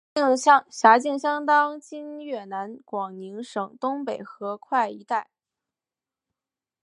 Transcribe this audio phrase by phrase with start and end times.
[0.79, 5.29] 辖境相当今越南广宁省东北河桧一带。